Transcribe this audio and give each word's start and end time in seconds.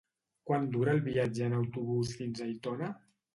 Quant 0.51 0.63
dura 0.75 0.95
el 0.97 1.01
viatge 1.07 1.43
en 1.49 1.53
autobús 1.59 2.15
fins 2.23 2.43
a 2.43 2.49
Aitona? 2.49 2.91